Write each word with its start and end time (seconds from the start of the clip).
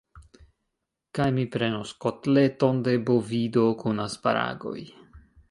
Kaj 1.17 1.27
mi 1.35 1.43
prenos 1.55 1.91
kotleton 2.07 2.81
de 2.89 2.97
bovido 3.11 3.67
kun 3.85 4.05
asparagoj. 4.09 4.77